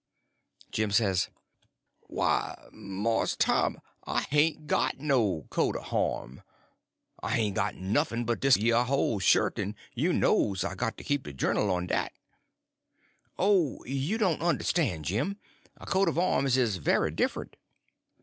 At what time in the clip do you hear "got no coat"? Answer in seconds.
4.65-5.75